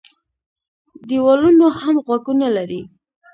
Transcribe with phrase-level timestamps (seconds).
[0.55, 2.81] ـ دېوالونو هم غوږونه لري.